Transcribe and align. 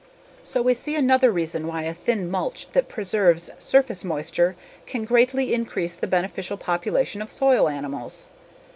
So 0.41 0.63
we 0.63 0.73
see 0.73 0.95
another 0.95 1.31
reason 1.31 1.67
why 1.67 1.83
a 1.83 1.93
thin 1.93 2.27
mulch 2.27 2.65
that 2.73 2.87
preserves 2.89 3.51
surface 3.59 4.03
moisture 4.03 4.55
can 4.87 5.05
greatly 5.05 5.53
increase 5.53 5.95
the 5.95 6.07
beneficial 6.07 6.57
population 6.57 7.21
of 7.21 7.29
soil 7.29 7.69
animals. 7.69 8.25